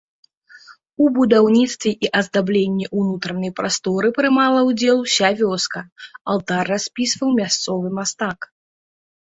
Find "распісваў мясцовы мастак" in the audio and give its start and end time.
6.77-8.53